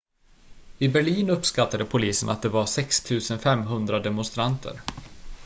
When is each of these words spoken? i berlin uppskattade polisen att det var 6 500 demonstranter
i 0.77 0.87
berlin 0.87 1.29
uppskattade 1.29 1.85
polisen 1.85 2.29
att 2.29 2.41
det 2.41 2.49
var 2.49 2.65
6 2.65 3.03
500 3.43 3.99
demonstranter 3.99 4.81